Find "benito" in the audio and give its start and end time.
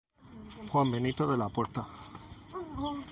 0.95-1.27